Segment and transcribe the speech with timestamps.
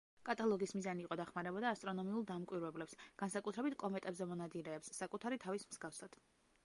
[0.27, 6.19] კატალოგის მიზანი იყო დახმარებოდა ასტრონომიულ დამკვირვებლებს, განსაკუთრებით კომეტებზე მონადირეებს, საკუთარი თავის მსგავსად.